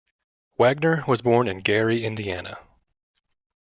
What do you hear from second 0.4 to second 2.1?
Wagner was born in Gary,